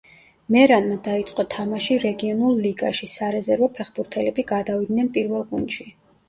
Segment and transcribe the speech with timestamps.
[0.53, 5.89] მერანმა დაიწყო თამაში რეგიონულ ლიგაში, სარეზერვო ფეხბურთელები გადავიდნენ პირველ გუნდში.